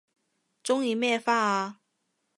[0.63, 1.81] 鍾意咩花啊